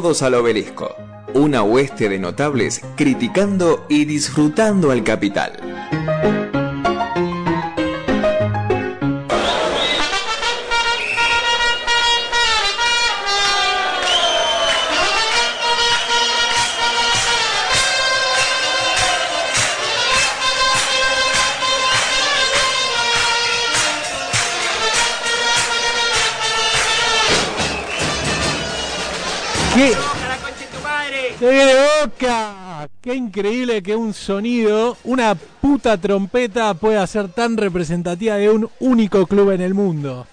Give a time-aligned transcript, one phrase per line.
[0.00, 0.94] Todos al obelisco.
[1.34, 6.47] Una hueste de notables criticando y disfrutando al capital.
[33.08, 39.26] ¡Qué increíble que un sonido, una puta trompeta pueda ser tan representativa de un único
[39.26, 40.26] club en el mundo!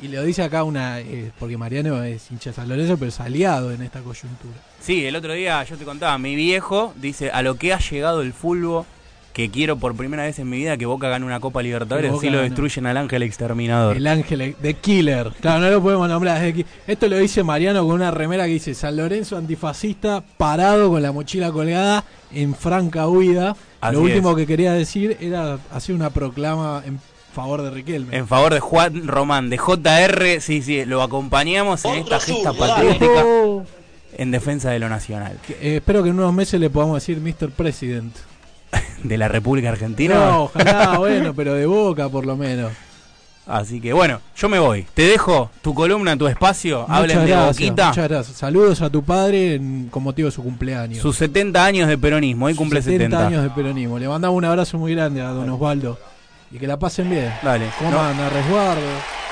[0.00, 0.98] Y lo dice acá una.
[1.00, 4.54] eh, porque Mariano es hincha pero es aliado en esta coyuntura.
[4.80, 8.22] Sí, el otro día yo te contaba, mi viejo dice a lo que ha llegado
[8.22, 8.86] el fútbol
[9.36, 12.30] que quiero por primera vez en mi vida que Boca gane una Copa Libertadores, así
[12.30, 13.94] lo destruyen al ángel exterminador.
[13.94, 15.30] El ángel de Killer.
[15.42, 16.40] Claro, no lo podemos nombrar.
[16.40, 16.64] desde aquí.
[16.86, 21.12] Esto lo dice Mariano con una remera que dice San Lorenzo antifascista parado con la
[21.12, 23.54] mochila colgada en franca huida.
[23.82, 24.36] Así lo último es.
[24.38, 26.98] que quería decir era hacer una proclama en
[27.34, 28.16] favor de Riquelme.
[28.16, 33.22] En favor de Juan Román, de JR, sí, sí, lo acompañamos en esta gesta patriótica
[34.16, 35.38] en defensa de lo nacional.
[35.60, 37.50] Eh, espero que en unos meses le podamos decir Mr.
[37.50, 38.14] President.
[39.02, 40.14] De la República Argentina.
[40.14, 42.72] No, ojalá, bueno, pero de boca por lo menos.
[43.46, 44.84] Así que bueno, yo me voy.
[44.92, 46.84] Te dejo tu columna, tu espacio.
[46.88, 47.88] Hablen muchas de gracias, Boquita.
[47.90, 48.36] muchas gracias.
[48.36, 50.98] Saludos a tu padre en- con motivo de su cumpleaños.
[50.98, 52.46] Sus 70 años de peronismo.
[52.46, 53.26] Hoy Sus cumple 70 70.
[53.28, 53.98] años de peronismo.
[54.00, 55.96] Le mandamos un abrazo muy grande a don Osvaldo.
[56.50, 57.32] Y que la pasen bien.
[57.42, 57.66] Dale.
[57.78, 58.82] Coman a resguardo.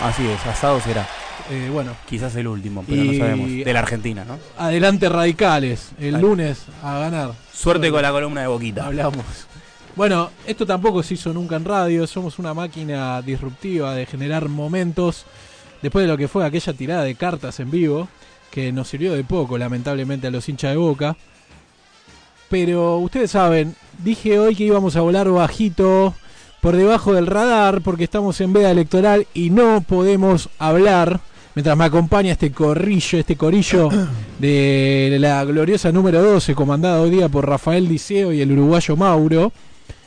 [0.01, 1.07] Así es, asado será.
[1.51, 3.51] Eh, bueno, Quizás el último, pero Y- no sabemos.
[3.51, 4.39] De la Argentina, ¿no?
[4.57, 5.91] adelante radicales.
[6.01, 7.33] El lunes a ganar.
[7.53, 8.87] Suerte con la columna de Boquita.
[8.87, 9.25] Hablamos.
[9.95, 12.07] Bueno, esto tampoco se hizo nunca en radio.
[12.07, 15.25] Somos una máquina disruptiva de generar momentos.
[15.83, 18.09] Después de lo que fue aquella tirada de cartas en vivo,
[18.51, 21.17] que nos sirvió de poco, lamentablemente, a los hinchas de boca.
[22.49, 26.15] Pero ustedes saben, dije hoy que íbamos a volar bajito
[26.61, 31.21] por debajo del radar porque estamos en veda electoral y no podemos hablar
[31.55, 33.89] mientras me acompaña este corrillo, este corillo
[34.39, 39.53] de la gloriosa número 12 comandada hoy día por Rafael Diceo y el uruguayo Mauro,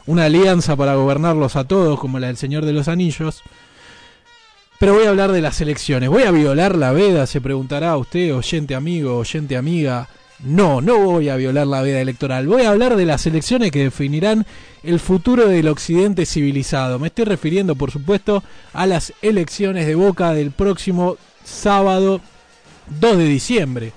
[0.05, 3.43] una alianza para gobernarlos a todos como la del Señor de los Anillos.
[4.79, 6.09] Pero voy a hablar de las elecciones.
[6.09, 7.25] ¿Voy a violar la veda?
[7.25, 10.07] Se preguntará usted, oyente amigo, oyente amiga.
[10.43, 12.45] No, no voy a violar la veda electoral.
[12.45, 14.45] Voy a hablar de las elecciones que definirán
[14.83, 16.99] el futuro del occidente civilizado.
[16.99, 22.21] Me estoy refiriendo, por supuesto, a las elecciones de Boca del próximo sábado
[22.99, 23.93] 2 de diciembre.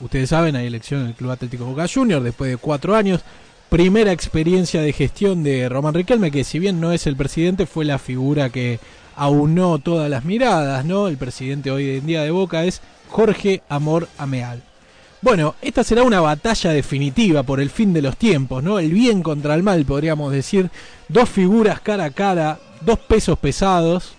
[0.00, 3.20] Ustedes saben, hay elección en el Club Atlético Boca Juniors después de cuatro años.
[3.68, 7.84] Primera experiencia de gestión de Román Riquelme, que si bien no es el presidente, fue
[7.84, 8.80] la figura que
[9.14, 11.08] aunó todas las miradas, ¿no?
[11.08, 14.62] El presidente hoy en día de Boca es Jorge Amor Ameal.
[15.20, 18.78] Bueno, esta será una batalla definitiva por el fin de los tiempos, ¿no?
[18.78, 20.70] El bien contra el mal, podríamos decir.
[21.08, 24.14] Dos figuras cara a cara, dos pesos pesados.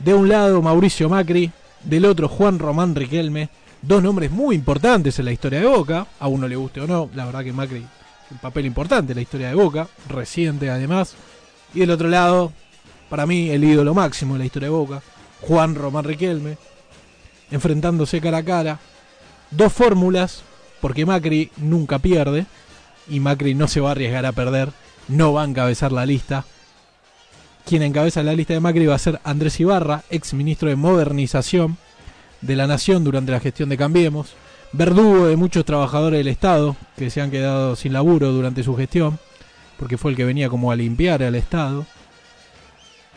[0.00, 1.52] De un lado Mauricio Macri,
[1.84, 3.48] del otro Juan Román Riquelme.
[3.80, 7.08] Dos nombres muy importantes en la historia de Boca, a uno le guste o no,
[7.14, 7.86] la verdad que Macri
[8.30, 11.14] un papel importante en la historia de Boca, reciente además.
[11.74, 12.52] Y del otro lado,
[13.08, 15.02] para mí el ídolo máximo de la historia de Boca,
[15.40, 16.58] Juan Román Riquelme,
[17.50, 18.78] enfrentándose cara a cara.
[19.50, 20.42] Dos fórmulas,
[20.80, 22.46] porque Macri nunca pierde
[23.08, 24.70] y Macri no se va a arriesgar a perder,
[25.08, 26.44] no va a encabezar la lista.
[27.68, 31.76] Quien encabeza la lista de Macri va a ser Andrés Ibarra, ex ministro de Modernización
[32.40, 34.32] de la Nación durante la gestión de Cambiemos,
[34.72, 39.18] verdugo de muchos trabajadores del Estado que se han quedado sin laburo durante su gestión,
[39.78, 41.84] porque fue el que venía como a limpiar al Estado.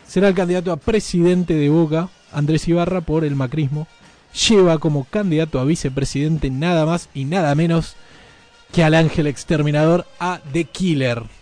[0.05, 3.87] Será el candidato a presidente de Boca, Andrés Ibarra, por el macrismo.
[4.49, 7.95] Lleva como candidato a vicepresidente nada más y nada menos
[8.73, 11.40] que al ángel exterminador a The Killer.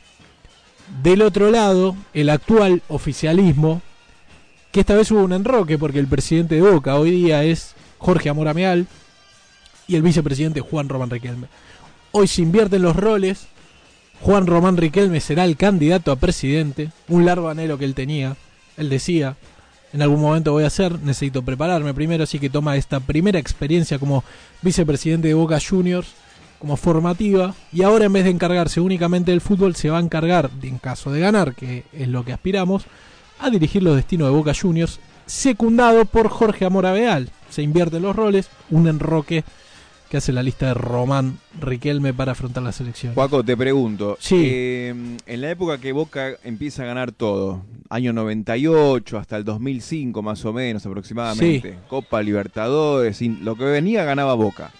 [1.03, 3.81] Del otro lado, el actual oficialismo,
[4.71, 8.29] que esta vez hubo un enroque porque el presidente de Boca hoy día es Jorge
[8.29, 8.87] Amorameal
[9.87, 11.47] y el vicepresidente Juan Román Riquelme.
[12.11, 13.47] Hoy se invierten los roles.
[14.21, 18.35] Juan Román Riquelme será el candidato a presidente, un largo anhelo que él tenía.
[18.75, 19.37] Él decía,
[19.93, 23.99] en algún momento voy a hacer, necesito prepararme primero, así que toma esta primera experiencia
[23.99, 24.23] como
[24.61, 26.09] vicepresidente de Boca Juniors
[26.59, 30.49] como formativa y ahora en vez de encargarse únicamente del fútbol se va a encargar,
[30.61, 32.85] en caso de ganar, que es lo que aspiramos,
[33.39, 37.29] a dirigir los destinos de Boca Juniors, secundado por Jorge Amorabeal.
[37.49, 39.43] Se invierten los roles, un enroque
[40.09, 43.13] que hace la lista de Román Riquelme para afrontar la selección.
[43.13, 44.17] Juaco, te pregunto.
[44.19, 44.41] Sí.
[44.43, 50.21] eh, en la época que Boca empieza a ganar todo, año 98 hasta el 2005
[50.21, 54.71] más o menos aproximadamente, Copa Libertadores, lo que venía ganaba Boca.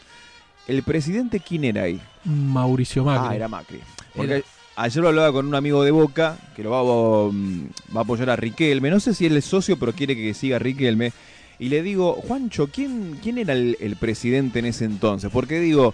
[0.69, 1.99] ¿El presidente quién era ahí?
[2.25, 3.27] Mauricio Macri.
[3.29, 3.79] Ah, era Macri.
[4.15, 4.43] Porque Era-
[4.75, 8.29] ayer lo hablaba con un amigo de Boca que lo va, a- va a apoyar
[8.29, 8.89] a Riquelme.
[8.89, 11.11] No sé si él es socio, pero quiere que siga a Riquelme.
[11.57, 15.29] Y le digo, Juancho, ¿quién, quién era el, el presidente en ese entonces?
[15.33, 15.93] Porque digo,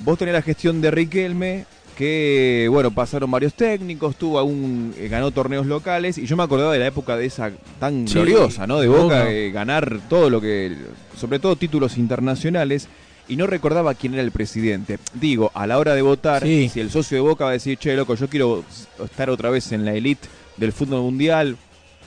[0.00, 1.66] vos tenés la gestión de Riquelme,
[1.96, 6.72] que bueno, pasaron varios técnicos, tuvo un, eh, ganó torneos locales, y yo me acordaba
[6.72, 8.80] de la época de esa tan Sí, gloriosa, ¿no?
[8.80, 9.30] De Boca.
[9.30, 10.76] Eh, ganar todo lo que,
[11.16, 12.88] sobre todo títulos internacionales,
[13.28, 14.98] y no recordaba quién era el presidente.
[15.14, 16.68] Digo, a la hora de votar, Sí.
[16.72, 18.64] si el socio de Boca va a decir, che, loco, yo quiero
[19.04, 21.56] estar otra vez en la elite del fútbol mundial,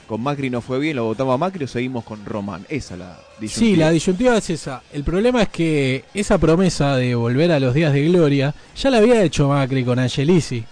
[0.08, 2.66] con Macri no fue bien, lo votamos a Macri o seguimos con Román.
[2.68, 3.84] Esa es la Sí, disyuntiva.
[3.86, 4.82] la disyuntiva es esa.
[4.92, 8.98] El problema es que esa promesa de volver a los días de gloria ya la
[8.98, 10.64] había hecho Macri con Angelici.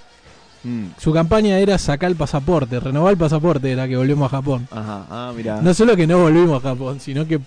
[0.64, 4.66] Mm, Su campaña era sacar el pasaporte, renovar el pasaporte, era que volvemos a Japón.
[4.72, 5.62] Ajá, ah, mira.
[5.62, 7.38] No solo que no volvimos a Japón, sino que,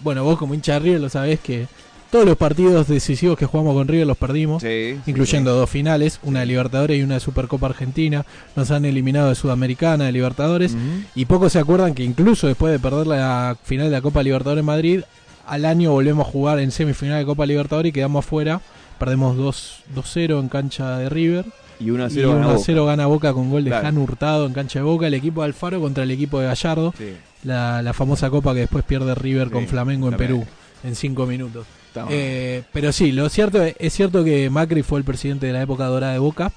[0.00, 1.66] bueno, vos como hincha de River lo sabés que
[2.10, 4.62] todos los partidos decisivos que jugamos con River los perdimos.
[4.62, 8.24] Sí, sí, incluyendo dos finales, una de Libertadores y una de Supercopa Argentina.
[8.56, 10.76] Nos han eliminado de Sudamericana, de Libertadores.
[11.14, 14.60] Y pocos se acuerdan que incluso después de perder la final de la Copa Libertadores
[14.60, 15.00] en Madrid,
[15.46, 18.60] al año volvemos a jugar en semifinal de Copa Libertadores y quedamos afuera.
[18.98, 21.46] Perdemos 2 2-0 en cancha de River.
[21.80, 22.62] Y 1 a Y 0 1 gana Boca.
[22.66, 23.84] 0 gana Boca con gol de Claro.
[23.84, 25.06] Jan Hurtado en cancha de Boca.
[25.06, 26.92] El equipo de Alfaro contra el equipo de Gallardo.
[26.98, 27.14] Sí,
[27.44, 30.16] La, la famosa copa que después pierde River con Flamengo en.
[30.16, 30.46] Perú
[30.84, 31.66] en 5 minutos.
[32.10, 35.86] Eh, pero sí, lo cierto es cierto que Macri fue el presidente de la época
[35.86, 36.52] dorada de Boca.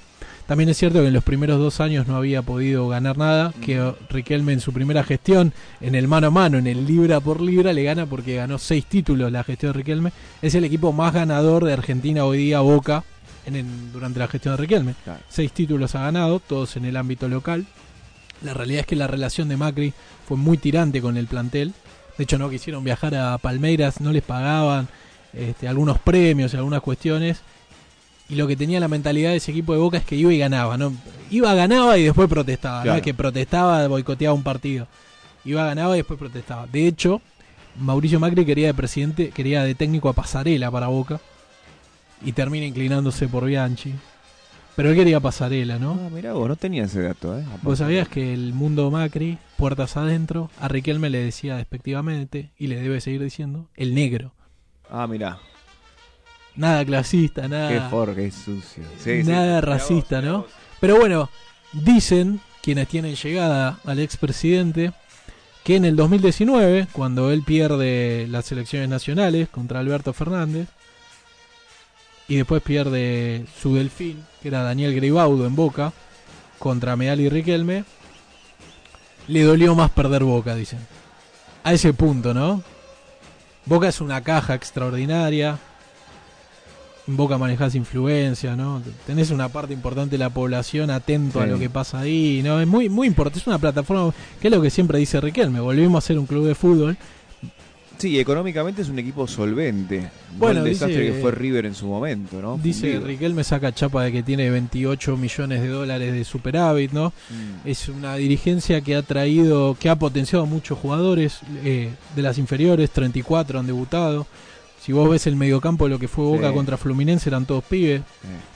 [0.47, 3.93] También es cierto que en los primeros dos años no había podido ganar nada, que
[4.09, 7.71] Riquelme en su primera gestión, en el mano a mano, en el libra por libra,
[7.71, 10.11] le gana porque ganó seis títulos la gestión de Riquelme.
[10.41, 13.05] Es el equipo más ganador de Argentina hoy día, Boca,
[13.45, 14.95] en el- durante la gestión de Riquelme.
[15.05, 15.21] Claro.
[15.29, 17.65] Seis títulos ha ganado, todos en el ámbito local.
[18.43, 19.93] La realidad es que la relación de Macri
[20.27, 21.73] fue muy tirante con el plantel.
[22.17, 24.89] De hecho, no quisieron viajar a Palmeiras, no les pagaban
[25.33, 27.41] este, algunos premios y algunas cuestiones.
[28.29, 30.37] Y lo que tenía la mentalidad de ese equipo de Boca es que iba y
[30.37, 30.77] ganaba.
[30.77, 30.93] ¿no?
[31.29, 32.77] Iba, ganaba y después protestaba.
[32.77, 32.97] No Claro.
[32.97, 34.87] es que protestaba, boicoteaba un partido.
[35.43, 36.65] Iba, ganaba y después protestaba.
[36.67, 37.21] De hecho,
[37.79, 41.19] Mauricio Macri quería de presidente, quería de técnico a Pasarela para Boca.
[42.23, 43.93] Y termina inclinándose por Bianchi.
[44.75, 45.99] Pero él quería Pasarela, ¿no?
[46.05, 47.43] Ah, mirá vos, no tenía ese dato, ¿eh?
[47.63, 52.79] Vos sabías que el mundo Macri, puertas adentro, a Riquelme le decía despectivamente, y le
[52.79, 54.31] debe seguir diciendo, el negro.
[54.91, 55.39] Ah, mirá.
[56.55, 58.83] Nada clasista, Qué nada, qué sucio.
[58.99, 59.29] Sí, sí.
[59.29, 60.37] nada Mirá racista, vos, mirá ¿no?
[60.39, 60.51] vos.
[60.81, 61.29] Pero bueno,
[61.71, 64.91] dicen quienes tienen llegada al expresidente
[65.63, 70.67] que en el 2019, cuando él pierde las elecciones nacionales contra Alberto Fernández,
[72.27, 75.93] y después pierde su delfín, que era Daniel Gribaudo en Boca,
[76.59, 77.83] contra Meal y Riquelme,
[79.27, 80.79] le dolió más perder Boca, dicen.
[81.63, 82.63] A ese punto, ¿no?
[83.65, 85.59] Boca es una caja extraordinaria.
[87.07, 88.81] En Boca manejás influencia, ¿no?
[89.05, 92.59] Tenés una parte importante de la población atento a lo que pasa ahí, ¿no?
[92.59, 93.39] Es muy, muy importante.
[93.39, 95.59] Es una plataforma, que es lo que siempre dice Riquelme.
[95.59, 96.97] Volvimos a ser un club de fútbol.
[98.01, 100.09] Sí, económicamente es un equipo solvente.
[100.37, 102.57] Bueno, el desastre dice- que fue River en su momento, ¿no?
[102.57, 103.05] Dice Fundido.
[103.07, 107.09] Riquelme saca chapa de que tiene 28 millones de dólares de superávit, ¿no?
[107.29, 107.67] Mm.
[107.67, 112.37] Es una dirigencia que ha traído, que ha potenciado a muchos jugadores eh, de las
[112.39, 114.25] inferiores, 34 han debutado.
[114.83, 116.55] Si vos ves el mediocampo, lo que fue Boca Sí.
[116.55, 118.01] contra Fluminense eran todos pibes.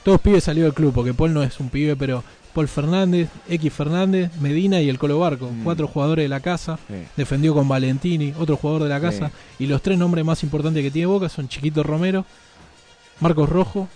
[0.03, 2.23] Todos pibes salió del club, porque Paul no es un pibe, pero
[2.55, 5.51] Paul Fernández, X Fernández, Medina y el Colo Barco.
[5.51, 5.63] Mm.
[5.63, 6.79] Cuatro jugadores de la casa.
[7.17, 9.29] Defendió con Valentini, otro jugador de la casa.
[9.59, 12.25] Y los tres nombres más importantes que tiene Boca son Chiquito Romero,
[13.19, 13.89] Marcos Rojo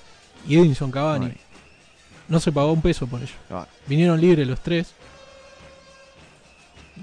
[0.48, 1.28] y Edinson Cavani.
[1.28, 1.38] Ay,
[2.28, 3.34] No se pagó un peso por ello.
[3.50, 4.94] ah, Vinieron libres los tres.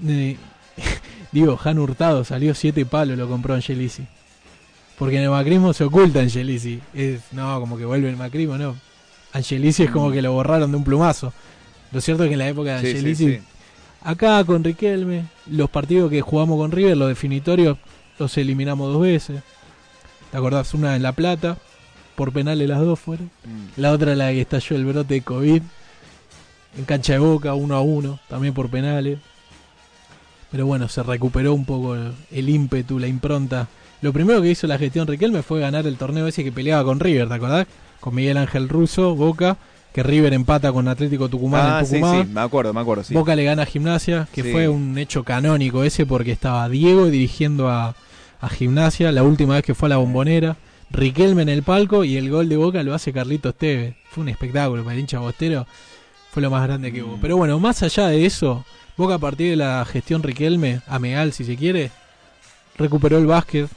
[0.05, 0.37] Eh,
[1.31, 4.05] digo, Han Hurtado salió siete palos, lo compró Angelici.
[4.97, 6.79] Porque en el macrismo se oculta Angelici.
[6.93, 8.75] Es, no, como que vuelve el macrismo, no.
[9.37, 10.13] Angelici es como Mm.
[10.13, 11.33] que lo borraron de un plumazo.
[11.91, 13.39] Lo cierto es que en la época de sí, sí, Angelici, sí.
[14.03, 17.77] acá con Riquelme, los partidos que jugamos con River, los definitorios,
[18.19, 19.41] los eliminamos dos veces.
[20.31, 20.73] ¿Te acordás?
[20.73, 21.57] Una en La Plata,
[22.15, 23.27] por penales las dos fueron.
[23.45, 23.79] Mm.
[23.81, 25.61] La otra la que estalló el brote de COVID.
[26.77, 29.17] En cancha de boca, uno a uno, también por penales.
[30.51, 33.67] Pero bueno, se recuperó un poco el, el ímpetu, la impronta.
[34.01, 36.99] Lo primero que hizo la gestión Riquelme fue ganar el torneo ese que peleaba con
[36.99, 37.67] River, ¿te acordás?
[37.99, 39.57] Con Miguel Ángel Russo, Boca,
[39.93, 42.27] que River empata con Atlético Tucumán Ah, en sí, Tucumán.
[42.27, 43.13] sí, me acuerdo, me acuerdo, sí.
[43.13, 44.51] Boca le gana a Gimnasia, que Sí.
[44.51, 47.95] fue un hecho canónico ese porque estaba Diego dirigiendo a,
[48.39, 50.57] a Gimnasia la última vez que fue a la bombonera,
[50.89, 53.95] Riquelme en el palco y el gol de Boca lo hace Carlitos Tevez.
[54.09, 55.67] Fue un espectáculo para el hincha bostero,
[56.31, 57.17] fue lo más grande que hubo.
[57.17, 57.21] Mm.
[57.21, 58.63] Pero bueno, más allá de eso,
[58.95, 61.91] Boca a partir de la gestión Riquelme, Ameal si se quiere,
[62.77, 63.67] recuperó el básquet,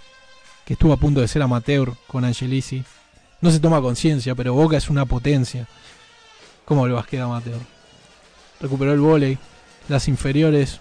[0.65, 2.85] que estuvo a punto de ser amateur con Angelici.
[3.41, 5.67] No se toma conciencia, pero Boca es una potencia.
[6.65, 7.61] ¿Cómo el basquet amateur?
[8.61, 9.39] Recuperó el vóley.
[9.89, 10.81] Las inferiores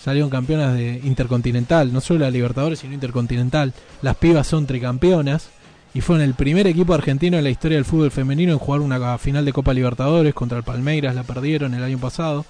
[0.00, 3.74] salieron campeonas de Intercontinental, no solo la Libertadores, sino Intercontinental.
[4.02, 5.48] Las pibas son tricampeonas
[5.92, 9.18] y fueron el primer equipo argentino en la historia del fútbol femenino en jugar una
[9.18, 12.44] final de Copa Libertadores contra el Palmeiras, la perdieron el año pasado.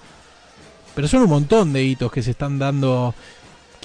[0.94, 3.14] Pero son un montón de hitos que se están dando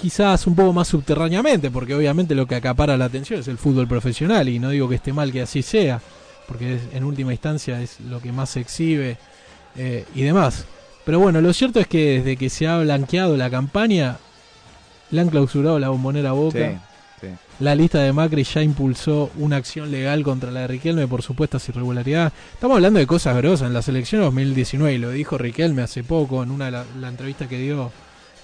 [0.02, 3.86] quizás un poco más subterráneamente, porque obviamente lo que acapara la atención es el fútbol
[3.86, 6.00] profesional y no digo que esté mal que así sea,
[6.48, 9.16] porque en última instancia es lo que más se exhibe
[9.76, 10.64] eh, y demás.
[11.04, 14.16] Pero bueno, lo cierto es que desde que se ha blanqueado la campaña,
[15.12, 16.82] le han clausurado la bombonera Boca.
[17.60, 21.68] La lista de Macri ya impulsó una acción legal contra la de Riquelme por supuestas
[21.68, 22.32] irregularidades.
[22.54, 23.68] Estamos hablando de cosas grosas.
[23.68, 27.58] En la selección 2019, y lo dijo Riquelme hace poco en una la entrevistas que
[27.58, 27.92] dio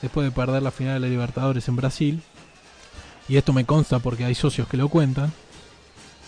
[0.02, 2.22] después de perder la final de la Libertadores en Brasil.
[3.28, 5.32] Y esto me consta porque hay socios que lo cuentan.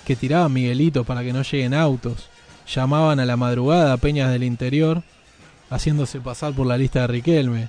[0.04, 2.28] Que tiraban Miguelitos para que no lleguen autos.
[2.72, 5.02] Llamaban a la madrugada a Peñas del Interior
[5.70, 7.68] haciéndose pasar por la lista de Riquelme.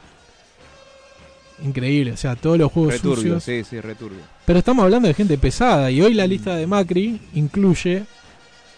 [1.63, 3.43] Increíble, o sea, todos los juegos Returbio, sucios.
[3.43, 4.21] sí, sí, returbio.
[4.45, 8.03] Pero estamos hablando de gente pesada y hoy la lista de Macri incluye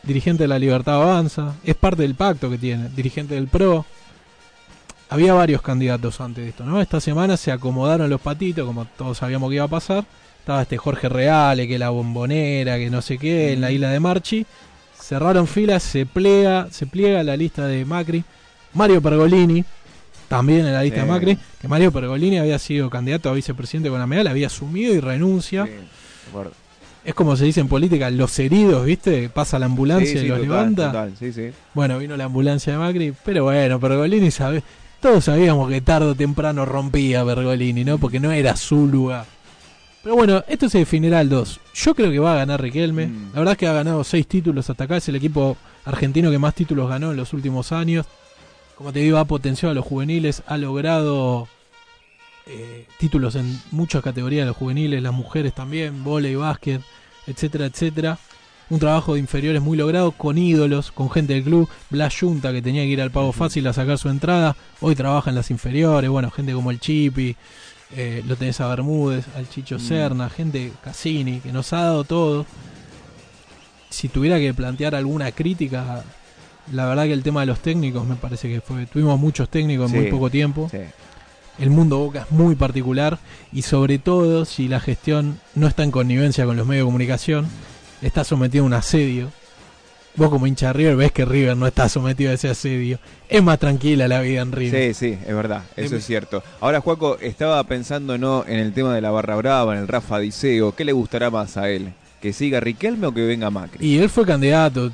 [0.03, 3.85] dirigente de la Libertad Avanza, es parte del pacto que tiene, dirigente del PRO.
[5.09, 6.81] Había varios candidatos antes de esto, ¿no?
[6.81, 10.05] Esta semana se acomodaron los patitos, como todos sabíamos que iba a pasar.
[10.39, 13.99] Estaba este Jorge Reale, que la bombonera, que no sé qué, en la isla de
[13.99, 14.45] Marchi.
[14.99, 18.23] Cerraron filas, se pliega, se pliega la lista de Macri.
[18.73, 19.63] Mario Pergolini,
[20.27, 21.05] también en la lista Sí.
[21.05, 24.93] de Macri, que Mario Pergolini había sido candidato a vicepresidente con la medalla, había asumido
[24.95, 25.65] y renuncia.
[25.65, 25.71] Sí.
[27.05, 29.29] Es como se dice en política, los heridos, ¿viste?
[29.29, 31.11] Pasa la ambulancia Sí, y los total, levanta.
[31.11, 31.53] total.
[31.73, 34.63] Bueno, vino la ambulancia de Macri, pero bueno, Pergolini sabe,
[35.03, 37.97] todos sabíamos que tarde o temprano rompía Pergolini, ¿no?
[37.97, 39.25] Porque no era su lugar.
[40.01, 41.59] Pero bueno, esto se definirá el 2.
[41.73, 43.07] Yo creo que va a ganar Riquelme.
[43.07, 43.31] Mm.
[43.33, 44.95] La verdad es que ha ganado 6 títulos hasta acá.
[44.95, 48.05] Es el equipo argentino que más títulos ganó en los últimos años.
[48.77, 50.41] Como te digo, ha potenciado a los juveniles.
[50.47, 51.49] Ha logrado
[52.45, 55.03] eh, títulos en muchas categorías de los juveniles.
[55.03, 56.81] Las mujeres también, volei, básquet,
[57.27, 58.19] etcétera, etcétera.
[58.69, 61.69] Un trabajo de inferiores muy logrado con ídolos, con gente del club.
[61.89, 64.55] Blas Junta, que tenía que ir al pago fácil a sacar su entrada.
[64.81, 66.09] Hoy trabaja en las inferiores.
[66.09, 67.35] Bueno, gente como el Chipi.
[67.95, 69.79] eh, lo tenés a Bermúdez, al Chicho Mm.
[69.79, 72.45] Serna, gente Cassini, que nos ha dado todo.
[73.91, 76.03] Si tuviera que plantear alguna crítica,
[76.71, 78.87] la verdad que el tema de los técnicos me parece que fue.
[78.87, 80.01] Tuvimos muchos técnicos en Sí.
[80.03, 80.69] muy poco tiempo.
[80.71, 80.79] sí.
[81.59, 83.19] El mundo Boca es muy particular
[83.51, 87.45] y sobre todo si la gestión no está en connivencia con los medios de comunicación,
[88.05, 89.31] está sometido a un asedio.
[90.15, 92.99] Vos como hincha de River ves que River no está sometido a ese asedio.
[93.27, 94.93] Es más tranquila la vida en River.
[94.93, 96.43] Sí, sí, es verdad, eso Em- es cierto.
[96.61, 100.19] Ahora, Juaco, estaba pensando no en el tema de la barra brava, en el Rafa
[100.19, 100.75] Diceo.
[100.75, 101.93] ¿Qué le gustará más a él?
[102.21, 103.85] ¿Que siga Riquelme o que venga Macri?
[103.85, 104.91] Y él fue candidato.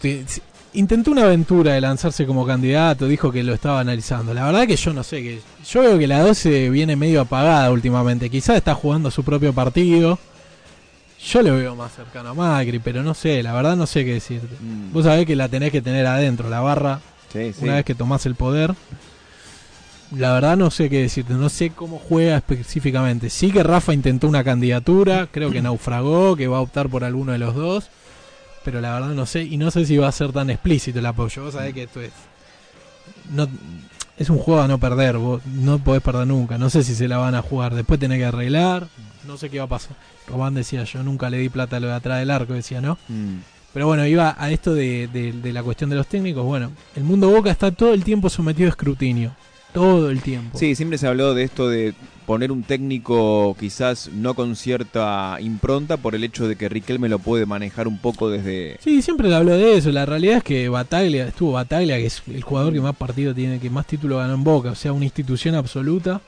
[0.72, 4.34] Intentó una aventura de lanzarse como candidato, dijo que lo estaba analizando.
[4.34, 7.70] La verdad que yo no sé, que yo veo que la 12 viene medio apagada
[7.72, 8.30] últimamente.
[8.30, 10.18] Quizás está jugando su propio partido.
[11.22, 14.14] Yo lo veo más cercano a Macri, pero no sé, la verdad no sé qué
[14.14, 14.56] decirte.
[14.62, 17.02] Mm, Vos sabés que la tenés que tener adentro, la barra,
[17.34, 17.64] sí, sí.
[17.66, 18.74] una vez que tomás el poder.
[20.16, 23.30] La verdad no sé qué decirte, no sé cómo juega específicamente.
[23.30, 27.32] Sí que Rafa intentó una candidatura, creo que naufragó, que va a optar por alguno
[27.32, 27.90] de los dos.
[28.66, 31.06] Pero la verdad no sé, y no sé si va a ser tan explícito el
[31.06, 31.44] apoyo.
[31.44, 32.12] Vos sabés que esto es.
[33.32, 33.48] No,
[34.20, 36.58] es un juego a no perder, vos no podés perder nunca.
[36.60, 38.88] No sé si se la van a jugar, después tenés que arreglar,
[39.26, 39.96] no sé qué va a pasar.
[40.28, 42.98] Román decía, yo nunca le di plata a lo de atrás del arco, decía, ¿no?
[43.08, 43.38] Mm,
[43.74, 46.44] Pero bueno, iba a esto de, de- de la cuestión de los técnicos.
[46.46, 49.32] Bueno, el mundo Boca está todo el tiempo sometido a escrutinio.
[49.74, 50.58] Todo el tiempo.
[50.58, 51.94] Sí, siempre se habló de esto de
[52.30, 57.18] poner un técnico quizás no con cierta impronta por el hecho de que Riquelme lo
[57.18, 58.78] puede manejar un poco desde...
[58.84, 59.92] Sí, siempre le habló de eso.
[59.92, 63.58] La realidad es que Bataglia, estuvo Bataglia, que es el jugador que más partido tiene,
[63.58, 64.70] que más títulos ganó en Boca.
[64.70, 66.22] O sea, una institución absoluta.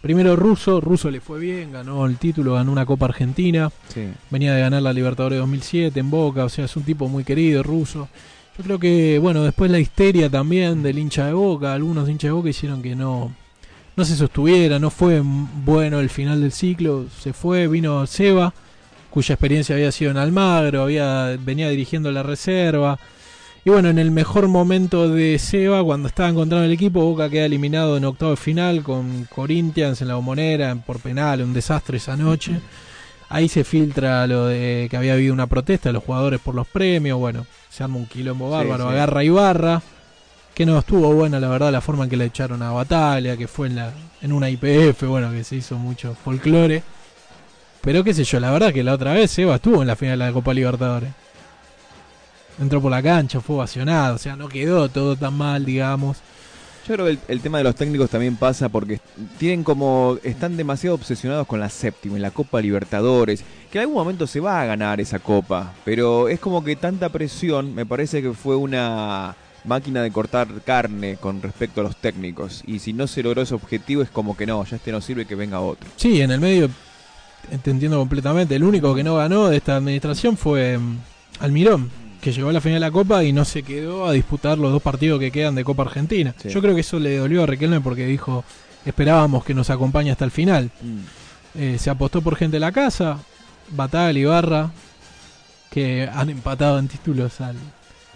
[0.00, 3.70] Primero Russo, Russo le fue bien, ganó el título, ganó una Copa Argentina.
[3.94, 4.02] Sí.
[4.30, 7.62] Venía de ganar la Libertadores 2007 en Boca, o sea, es un tipo muy querido,
[7.62, 8.08] ruso.
[8.58, 12.32] Yo creo que, bueno, después la histeria también del hincha de Boca, algunos hinchas de
[12.32, 13.32] Boca hicieron que no,
[13.96, 18.52] no se sostuviera, no fue bueno el final del ciclo, se fue, vino Seba,
[19.10, 22.98] cuya experiencia había sido en Almagro, había, venía dirigiendo la reserva.
[23.64, 27.46] Y bueno, en el mejor momento de Seba, cuando estaba encontrando el equipo, Boca queda
[27.46, 32.16] eliminado en octavo de final con Corinthians en la bombonera por penal, un desastre esa
[32.16, 32.60] noche.
[33.28, 36.68] Ahí se filtra lo de que había habido una protesta de los jugadores por los
[36.68, 37.18] premios.
[37.18, 38.90] Bueno, se arma un quilombo bárbaro, sí.
[38.90, 39.82] agarra y barra.
[40.56, 43.46] Que no estuvo buena, la verdad, la forma en que le echaron a Batalla, que
[43.46, 46.82] fue en, la, en una IPF, bueno, que se hizo mucho folclore.
[47.82, 50.18] Pero qué sé yo, la verdad que la otra vez Seba estuvo en la final
[50.18, 51.10] de la Copa Libertadores.
[52.58, 56.16] Entró por la cancha, fue ovacionado, o sea, no quedó todo tan mal, digamos.
[56.88, 58.98] Yo creo que el, el tema de los técnicos también pasa porque
[59.38, 60.16] tienen como.
[60.22, 64.40] están demasiado obsesionados con la séptima, en la Copa Libertadores, que en algún momento se
[64.40, 65.74] va a ganar esa copa.
[65.84, 71.16] Pero es como que tanta presión, me parece que fue una máquina de cortar carne
[71.16, 72.62] con respecto a los técnicos.
[72.66, 75.26] Y si no se logró ese objetivo, es como que no, ya este no sirve
[75.26, 75.88] que venga otro.
[75.96, 76.70] Sí, en el medio,
[77.62, 78.56] te entiendo completamente.
[78.56, 80.98] El único que no ganó de esta administración fue mm,
[81.40, 84.58] Almirón, que llegó a la final de la Copa y no se quedó a disputar
[84.58, 86.34] los dos partidos que quedan de Copa Argentina.
[86.40, 86.48] Sí.
[86.48, 88.44] Yo creo que eso le dolió a Riquelme porque dijo,
[88.84, 90.70] esperábamos que nos acompañe hasta el final.
[91.54, 93.18] Eh, se apostó por gente de la casa,
[93.70, 94.70] Bataglia y Barra,
[95.70, 97.56] que han empatado en títulos al,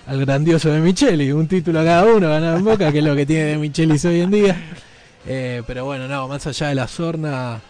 [0.06, 3.14] al grandioso de Micheli, un título a cada uno ganado en Boca, que es lo
[3.14, 4.56] que tiene de Michelis hoy en día.
[5.26, 7.60] Eh, pero bueno, no, más allá de la sorna,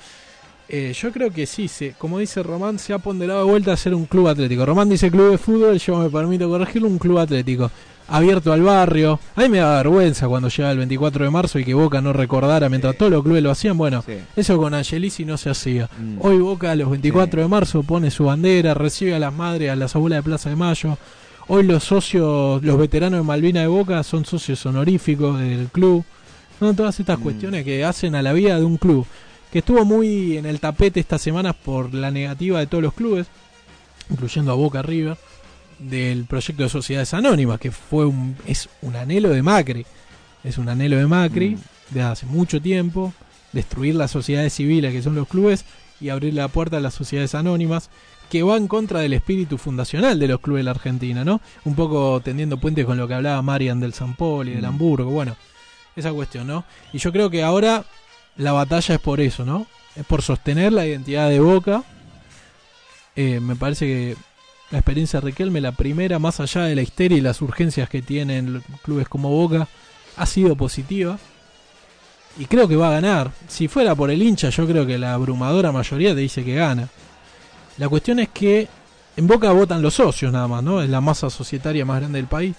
[0.68, 3.76] eh, yo creo que sí, se, como dice Román, se ha ponderado de vuelta a
[3.76, 4.64] ser un club atlético.
[4.64, 7.70] Román dice club de fútbol, yo me permito corregirlo, un club atlético.
[8.12, 9.20] Abierto al barrio.
[9.36, 12.12] A mí me da vergüenza cuando llega el 24 de marzo y que Boca no
[12.12, 12.98] recordara mientras Sí.
[12.98, 13.78] todos los clubes lo hacían.
[13.78, 14.14] Bueno, Sí.
[14.34, 15.88] eso con Angelisi no se hacía.
[15.96, 16.16] Mm.
[16.20, 17.42] Hoy Boca a los 24 Sí.
[17.42, 20.56] de marzo pone su bandera, recibe a las madres, a las abuelas de Plaza de
[20.56, 20.98] Mayo.
[21.52, 26.04] Hoy los socios, los veteranos de Malvina de Boca son socios honoríficos del club.
[26.60, 27.22] No, todas estas Mm.
[27.22, 29.04] cuestiones que hacen a la vida de un club.
[29.50, 33.26] Que estuvo muy en el tapete estas semanas por la negativa de todos los clubes,
[34.10, 35.16] incluyendo a Boca River,
[35.80, 39.86] del proyecto de sociedades anónimas, que fue un, es un anhelo de Macri.
[40.44, 41.94] Es un anhelo de Macri Mm.
[41.94, 43.12] de hace mucho tiempo,
[43.52, 45.64] destruir las sociedades civiles que son los clubes
[46.00, 47.90] y abrir la puerta a las sociedades anónimas,
[48.30, 51.40] que va en contra del espíritu fundacional de los clubes de la Argentina, ¿no?
[51.64, 54.66] Un poco tendiendo puentes con lo que hablaba Marian del San Paul y del Mm.
[54.66, 55.36] Hamburgo, bueno,
[55.96, 56.64] esa cuestión, ¿no?
[56.92, 57.84] Y yo creo que ahora
[58.36, 59.66] la batalla es por eso, ¿no?
[59.96, 61.82] Es por sostener la identidad de Boca.
[63.16, 64.16] Eh, me parece que
[64.70, 68.00] la experiencia de Riquelme, la primera, más allá de la histeria y las urgencias que
[68.00, 69.66] tienen clubes como Boca,
[70.16, 71.18] ha sido positiva.
[72.38, 73.32] Y creo que va a ganar.
[73.48, 76.88] Si fuera por el hincha, yo creo que la abrumadora mayoría te dice que gana.
[77.78, 78.68] La cuestión es que
[79.16, 80.82] en Boca votan los socios nada más, ¿no?
[80.82, 82.54] Es la masa societaria más grande del país.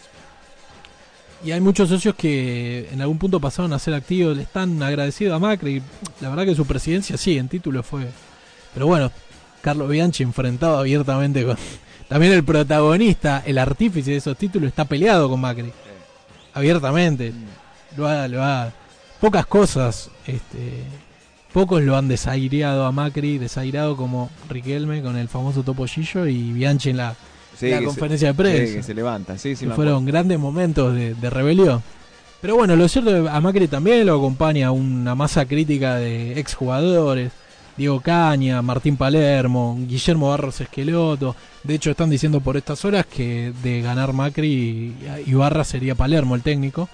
[1.44, 5.36] Y hay muchos socios que en algún punto pasaron a ser activos, le están agradecidos
[5.36, 5.82] a Macri.
[6.20, 8.08] La verdad que su presidencia sí, en título fue.
[8.74, 9.12] Pero bueno,
[9.62, 11.58] Carlos Bianchi enfrentado abiertamente con.
[12.08, 15.72] También el protagonista, el artífice de esos títulos, está peleado con Macri.
[16.54, 17.34] Abiertamente.
[17.98, 18.72] Lo ha, lo ha-
[19.20, 20.84] Pocas cosas, este.
[21.54, 26.92] Pocos lo han desaireado a Macri, desairado como Riquelme con el famoso topollillo y Bianchi
[26.92, 27.16] en la,
[27.58, 29.66] Sí, la que se- conferencia de sí, prensa que se levanta, sí, sí.
[29.66, 31.84] me fueron grandes momentos de, de rebelión.
[32.40, 36.40] Pero bueno, lo cierto es que a Macri también lo acompaña una masa crítica de
[36.40, 37.32] exjugadores,
[37.78, 41.36] Diego Caña, Martín Palermo, Guillermo Barros Esqueloto.
[41.64, 44.96] De hecho, están diciendo por estas horas que de ganar Macri,
[45.28, 46.90] Ibarra sería Palermo el técnico.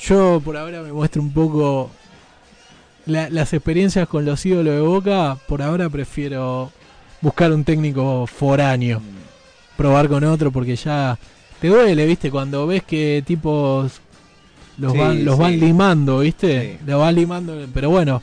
[0.00, 1.90] Yo por ahora me muestro un poco
[3.06, 5.36] la- las experiencias con los ídolos de Boca.
[5.48, 6.70] Por ahora prefiero
[7.20, 9.00] buscar un técnico foráneo
[9.76, 11.18] probar con otro porque ya
[11.60, 12.30] te duele, ¿viste?
[12.30, 14.00] Cuando ves que tipos
[14.78, 16.78] los Sí, van los van limando, ¿viste?
[16.78, 16.84] Sí.
[16.86, 18.22] Los van limando, pero bueno,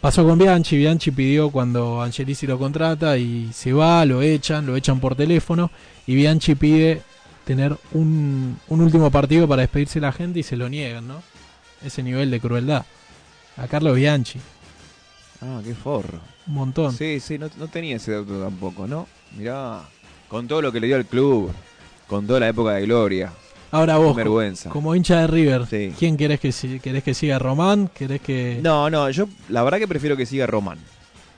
[0.00, 4.76] pasó con Bianchi, Bianchi pidió cuando Angelici lo contrata y se va, lo echan, lo
[4.76, 5.70] echan por teléfono
[6.06, 7.02] y Bianchi pide
[7.44, 11.22] tener un, un último partido para despedirse de la gente y se lo niegan, ¿no?
[11.84, 12.84] Ese nivel de crueldad.
[13.58, 14.38] A Carlos Bianchi,
[15.40, 16.20] Ah, qué forro.
[16.46, 16.92] un montón.
[16.96, 19.06] Sí, sí, no, no tenía ese dato tampoco, ¿no?
[19.36, 19.80] Mirá,
[20.28, 21.52] con todo lo que le dio al club,
[22.06, 23.32] con toda la época de gloria,
[23.70, 24.70] Ahora vos, vergüenza.
[24.70, 25.92] como hincha de River, Sí.
[25.98, 27.88] ¿quién querés que, querés que siga Román?
[27.94, 28.60] ¿Querés que...?
[28.62, 30.78] No, no, yo la verdad que prefiero que siga Román.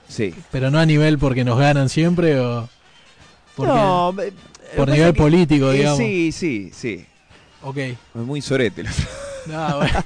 [0.08, 0.34] Sí.
[0.50, 2.68] Pero no a nivel porque nos ganan siempre o
[3.56, 4.14] porque no,
[4.76, 5.98] por nivel político, eh, digamos.
[5.98, 7.04] Sí, sí, sí.
[7.62, 7.76] Ok.
[7.78, 8.84] Es muy sorete.
[9.46, 10.04] No, bueno.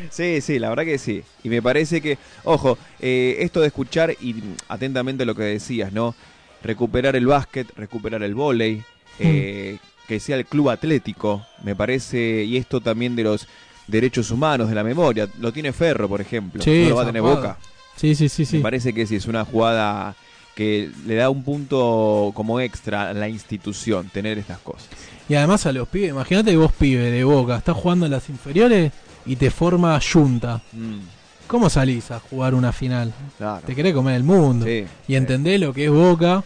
[0.10, 1.22] sí, sí, la verdad que sí.
[1.42, 5.92] Y me parece que, ojo, eh, esto de escuchar y mm, atentamente lo que decías,
[5.92, 6.14] ¿no?
[6.62, 8.82] Recuperar el básquet, recuperar el vóley,
[9.18, 13.46] eh, que sea el club atlético, me parece, y esto también de los
[13.86, 15.28] derechos humanos, de la memoria.
[15.38, 16.62] Lo tiene Ferro, por ejemplo.
[16.62, 17.22] Sí, no lo va a tener.
[17.22, 17.58] Boca.
[17.96, 18.58] Sí, sí, sí, Me sí.
[18.58, 20.14] parece que sí, es una jugada
[20.54, 24.88] que le da un punto como extra a la institución, tener estas cosas.
[25.28, 28.92] Y además a los pibes, imagínate vos pibe de Boca, estás jugando en las inferiores
[29.26, 30.60] y te forma Junta.
[30.72, 30.98] Mm,
[31.46, 33.12] ¿Cómo salís a jugar una final?
[33.38, 33.62] claro.
[33.66, 34.66] Te querés comer el mundo.
[34.66, 36.42] Sí, y entendés lo que es Boca.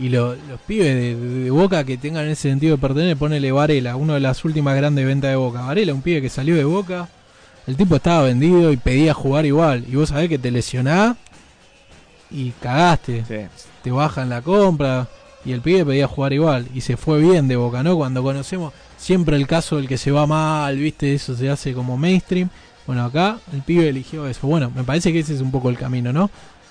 [0.00, 3.96] Y lo- los pibes de, de Boca que tengan ese sentido de pertenecer, ponele Varela,
[3.96, 5.62] una de las últimas grandes ventas de Boca.
[5.62, 7.08] Varela, un pibe que salió de Boca,
[7.66, 9.84] el tipo estaba vendido y pedía jugar igual.
[9.90, 11.16] Y vos sabés que te lesionás
[12.30, 13.24] y cagaste.
[13.26, 13.62] Sí.
[13.82, 15.08] Te bajan la compra
[15.44, 16.68] y el pibe pedía jugar igual.
[16.74, 17.96] Y se fue bien de Boca, ¿no?
[17.96, 21.14] Cuando conocemos siempre el caso del que se va mal, ¿viste?
[21.14, 22.50] Eso se hace como mainstream.
[22.86, 24.46] Bueno, acá el pibe eligió eso.
[24.46, 26.30] Bueno, me parece que ese es un poco el camino, ¿no?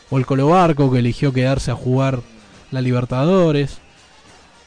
[0.10, 2.22] O el Colo Barco que eligió quedarse a jugar
[2.72, 3.80] la Libertadores.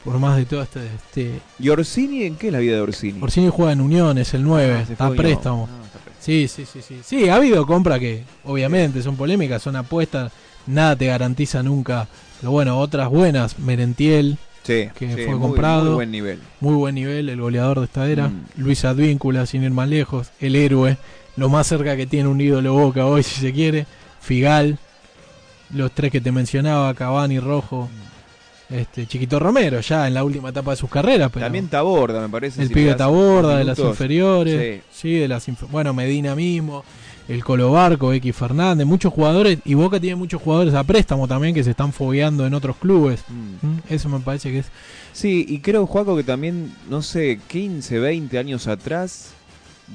[0.03, 0.79] Por más de todo este...
[0.85, 3.21] este ¿Y Orsini en qué es la vida de Orsini?
[3.21, 5.69] Orsini juega en Unión, es el 9, Ah, está préstamo.
[5.71, 6.17] Ah, está préstamo.
[6.19, 7.01] Sí, sí, sí, sí.
[7.03, 10.31] Sí, ha habido compras que obviamente son polémicas, son apuestas,
[10.67, 12.07] nada te garantiza nunca.
[12.39, 15.85] Pero bueno, otras buenas, Merentiel, Sí, que sí, fue muy- comprado.
[15.85, 16.39] Muy buen nivel.
[16.59, 18.27] muy buen nivel, el goleador de esta era.
[18.29, 18.45] Mm.
[18.57, 20.97] Luis Advíncula, sin ir más lejos, el héroe,
[21.35, 23.85] lo más cerca que tiene un ídolo Boca hoy, si se quiere.
[24.19, 24.77] Figal,
[25.73, 27.89] los tres que te mencionaba, Cavani, Rojo,
[28.69, 31.29] este Chiquito Romero, ya en la última etapa de sus carreras.
[31.33, 32.61] Pero También Taborda, me parece.
[32.61, 34.81] el si pibe Taborda, de las inferiores.
[34.91, 36.83] Sí, de las inf- bueno, Medina mismo,
[37.31, 41.53] el Colo Barco, X Fernández, muchos jugadores, y Boca tiene muchos jugadores a préstamo también
[41.53, 43.23] que se están fogueando en otros clubes.
[43.29, 43.65] Mm.
[43.65, 43.79] ¿Mm?
[43.89, 44.65] Eso me parece que es.
[45.13, 49.31] Sí, y creo, Juaco, que también, no sé, 15, 20 años atrás,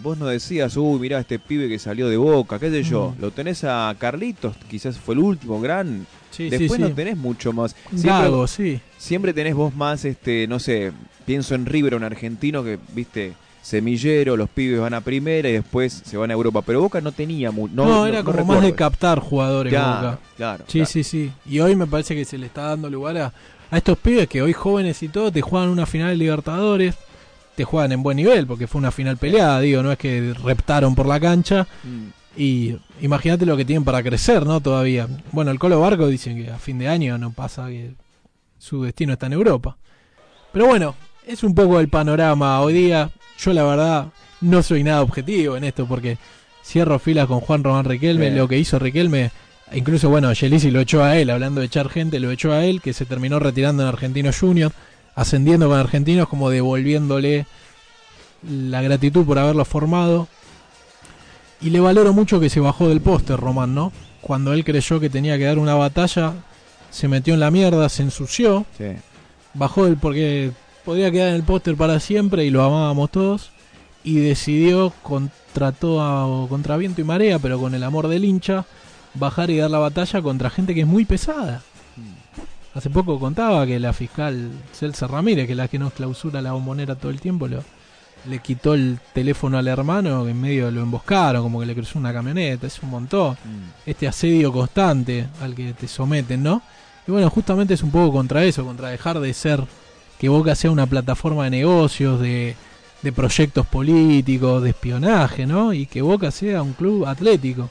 [0.03, 3.15] vos no decías, uy, mirá este pibe que salió de Boca, qué sé yo.
[3.17, 3.21] Mm.
[3.21, 6.07] Lo tenés a Carlitos, quizás fue el último gran.
[6.31, 6.95] Sí, Después sí, no sí.
[6.95, 7.77] tenés mucho más.
[7.95, 8.81] Siempre, sí.
[8.97, 10.93] siempre tenés vos más, este, no sé,
[11.27, 13.35] pienso en River, un argentino que, viste,
[13.67, 16.63] semillero, los pibes van a primera y después se van a Europa.
[16.63, 17.75] Pero Boca no tenía mucho.
[17.75, 20.19] No, No, era no como más de captar jugadores Claro, Boca.
[20.37, 20.65] claro.
[20.69, 20.87] Sí, claro.
[20.93, 21.33] sí, sí.
[21.47, 23.33] Y hoy me parece que se le está dando lugar a,
[23.71, 26.95] a estos pibes que hoy jóvenes y todo te juegan una final de Libertadores,
[27.57, 30.95] te juegan en buen nivel, porque fue una final peleada, digo, no es que reptaron
[30.95, 31.67] por la cancha.
[31.83, 32.41] Mm.
[32.41, 34.61] Y imagínate lo que tienen para crecer, ¿no?
[34.61, 35.09] Todavía.
[35.33, 37.95] Bueno, el Colo Barco dicen que a fin de año no pasa que
[38.59, 39.77] su destino está en Europa.
[40.53, 40.95] Pero bueno,
[41.27, 43.11] es un poco el panorama hoy día.
[43.39, 44.07] Yo la verdad
[44.41, 46.19] no soy nada objetivo en esto porque
[46.65, 48.31] cierro filas con Juan Román Riquelme.
[48.31, 48.37] Sí.
[48.37, 49.31] Lo que hizo Riquelme,
[49.73, 52.81] incluso bueno, Gelisi lo echó a él, hablando de echar gente, lo echó a él,
[52.81, 54.73] que se terminó retirando en Argentinos Junior,
[55.15, 57.47] ascendiendo con Argentinos, como devolviéndole
[58.49, 60.29] la gratitud por haberlo formado.
[61.61, 63.93] Y le valoro mucho que se bajó del póster, Román, ¿no?
[64.21, 66.35] Cuando él creyó que tenía que dar una batalla,
[66.91, 68.85] se metió en la mierda, se ensució, Sí.
[69.55, 70.51] bajó del porque
[70.87, 73.51] podía quedar en el póster para siempre y lo amábamos todos.
[74.05, 78.65] Y decidió, contra, toda, contra viento y marea, pero con el amor del hincha,
[79.15, 81.63] bajar y dar la batalla contra gente que es muy pesada.
[82.73, 86.53] Hace poco contaba que la fiscal Celsa Ramírez, que es la que nos clausura la
[86.53, 87.65] bombonera todo el tiempo, lo,
[88.29, 91.99] le quitó el teléfono al hermano, que en medio lo emboscaron, como que le cruzó
[91.99, 93.33] una camioneta, es un montón.
[93.33, 93.89] Mm.
[93.91, 96.63] Este asedio constante al que te someten, ¿no?
[97.09, 99.65] Y bueno, justamente es un poco contra eso, contra dejar de ser
[100.19, 102.57] que Boca sea una plataforma de negocios, de,
[103.03, 105.73] de proyectos políticos, de espionaje, ¿no?
[105.73, 107.71] Y que Boca sea un club atlético,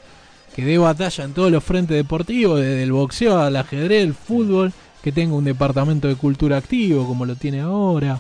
[0.56, 4.72] que dé batalla en todos los frentes deportivos, desde el boxeo al ajedrez, el fútbol,
[5.04, 8.20] que tenga un departamento de cultura activo como lo tiene ahora,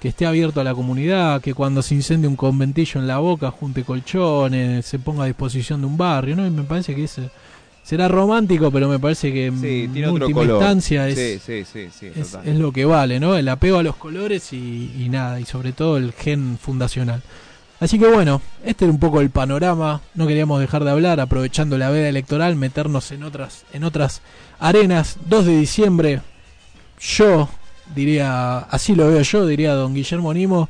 [0.00, 3.50] que esté abierto a la comunidad, que cuando se incendie un conventillo en la boca
[3.50, 6.46] junte colchones, se ponga a disposición de un barrio, ¿no?
[6.46, 7.30] Y me parece que ese
[7.88, 12.58] será romántico, pero me parece que Sí, en tiene última instancia es, sí, sí, es,
[12.58, 13.34] lo que vale, ¿no?
[13.34, 17.22] El apego a los colores y, y nada, y sobre todo el gen fundacional.
[17.80, 21.78] Así que bueno, este era un poco el panorama, no queríamos dejar de hablar, aprovechando
[21.78, 24.20] la veda electoral, meternos en otras, en otras
[24.58, 25.16] arenas.
[25.24, 26.20] 2 de diciembre,
[27.00, 27.48] yo
[27.94, 30.68] diría, así lo veo yo, diría don Guillermo Nimo,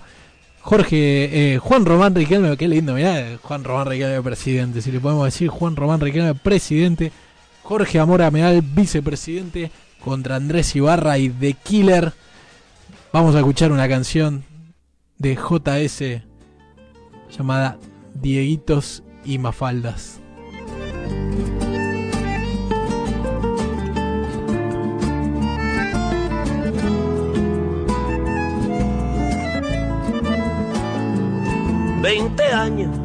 [0.69, 5.25] Jorge, eh, Juan Román Riquelme, qué lindo, mirá, Juan Román Riquelme presidente, si le podemos
[5.25, 7.11] decir Juan Román Riquelme presidente,
[7.63, 9.71] Jorge Amora Meal vicepresidente,
[10.05, 12.13] contra Andrés Ibarra y The Killer.
[13.15, 14.45] Vamos a escuchar una canción
[15.17, 16.23] de JS
[17.35, 17.79] llamada
[18.13, 20.21] Dieguitos y Mafaldas.
[32.09, 32.97] Veinte años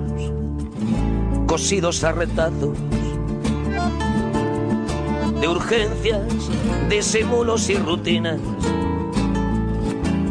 [1.45, 2.77] cosidos a retazos
[5.41, 6.21] de urgencias,
[6.89, 8.39] disimulos y rutinas.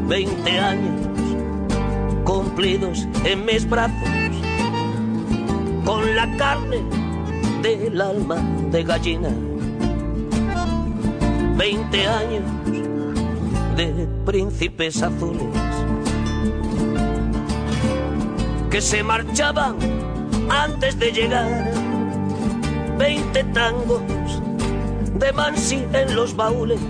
[0.08, 1.06] Veinte años
[2.24, 4.08] cumplidos en mis brazos
[5.84, 6.78] con la carne
[7.60, 8.36] del alma
[8.70, 9.28] de gallina.
[11.58, 12.42] Veinte años
[13.76, 15.81] de príncipes azules
[18.72, 19.76] que se marchaban
[20.48, 21.70] antes de llegar.
[22.96, 24.00] Veinte tangos
[25.20, 26.80] de Mansi en los baúles.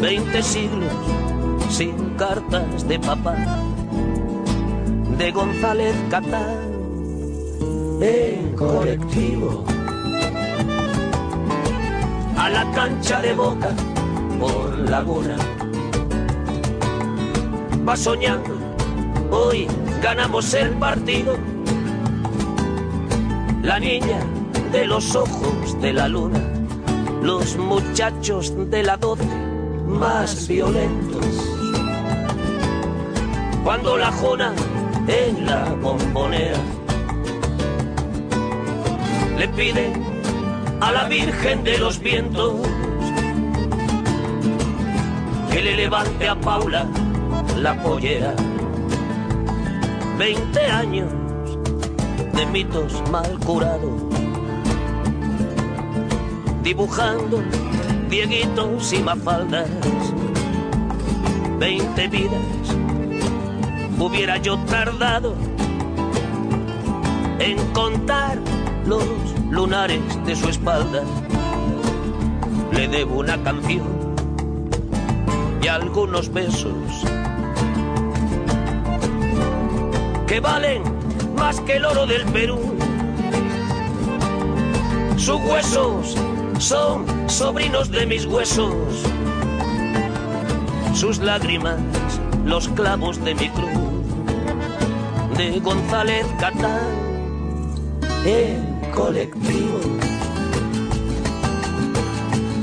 [0.00, 0.92] Veinte siglos
[1.70, 3.36] sin cartas de papá.
[5.16, 6.56] De González Catán
[8.00, 9.64] en colectivo.
[12.36, 13.68] a la cancha de boca
[14.40, 15.36] por laguna.
[17.88, 18.58] Va soñando,
[19.30, 19.68] hoy
[20.04, 21.38] ganamos el partido.
[23.62, 24.20] La niña
[24.70, 26.40] de los ojos de la luna,
[27.22, 29.24] los muchachos de la doce
[29.86, 31.24] más violentos.
[33.64, 34.52] Cuando la jona
[35.08, 36.58] en la bombonera
[39.38, 39.90] le pide
[40.82, 42.56] a la Virgen de los Vientos
[45.50, 46.86] que le levante a Paula
[47.56, 48.34] la pollera.
[50.18, 51.10] Veinte años
[52.34, 54.00] de mitos mal curados,
[56.62, 57.42] dibujando
[58.08, 59.68] dieguitos y mafaldas.
[61.58, 62.40] Veinte vidas
[63.98, 65.34] hubiera yo tardado
[67.40, 68.38] en contar
[68.86, 69.04] los
[69.50, 71.02] lunares de su espalda.
[72.72, 74.14] Le debo una canción
[75.60, 77.04] y algunos besos
[80.34, 80.82] que valen
[81.36, 82.58] más que el oro del Perú.
[85.16, 86.16] Sus huesos
[86.58, 88.74] son sobrinos de mis huesos,
[90.92, 91.78] sus lágrimas
[92.44, 96.80] los clavos de mi cruz, de González Catán,
[98.26, 99.78] el colectivo,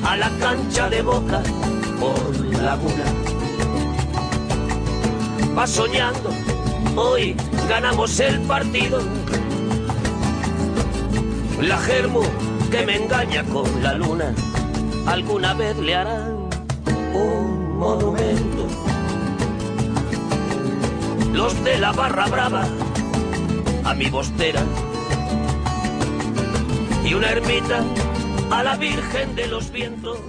[0.03, 1.41] a la cancha de boca
[2.01, 3.05] por laguna.
[5.57, 6.31] Va soñando,
[6.97, 7.37] hoy
[7.71, 8.99] ganamos el partido.
[11.61, 12.21] La germo
[12.69, 14.35] que me engaña con la luna,
[15.07, 16.49] alguna vez le harán
[17.13, 18.67] un monumento.
[21.31, 22.65] Los de la barra brava,
[23.85, 24.63] a mi bostera,
[27.05, 27.85] y una ermita
[28.51, 30.19] a la Virgen de los Vientos.